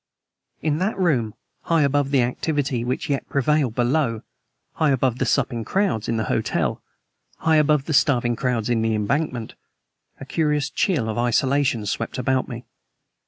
In 0.63 0.79
that 0.79 0.97
room, 0.97 1.35
high 1.65 1.83
above 1.83 2.09
the 2.09 2.23
activity 2.23 2.83
which 2.83 3.07
yet 3.07 3.29
prevailed 3.29 3.75
below, 3.75 4.23
high 4.73 4.89
above 4.89 5.19
the 5.19 5.27
supping 5.27 5.63
crowds 5.63 6.09
in 6.09 6.17
the 6.17 6.23
hotel, 6.23 6.81
high 7.37 7.57
above 7.57 7.85
the 7.85 7.93
starving 7.93 8.35
crowds 8.35 8.67
on 8.71 8.81
the 8.81 8.95
Embankment, 8.95 9.53
a 10.19 10.25
curious 10.25 10.71
chill 10.71 11.07
of 11.07 11.19
isolation 11.19 11.85
swept 11.85 12.17
about 12.17 12.47
me. 12.47 12.65